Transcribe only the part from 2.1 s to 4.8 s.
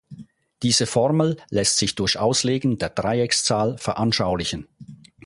Auslegen der Dreieckszahl veranschaulichen.